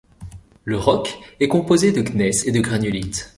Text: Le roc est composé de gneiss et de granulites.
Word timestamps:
Le 0.65 0.77
roc 0.79 1.15
est 1.39 1.47
composé 1.47 1.91
de 1.91 2.01
gneiss 2.01 2.47
et 2.47 2.51
de 2.51 2.59
granulites. 2.59 3.29